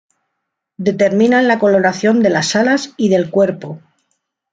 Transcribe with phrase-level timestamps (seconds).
[0.77, 3.79] Determinan la coloración de las alas y del cuerpo.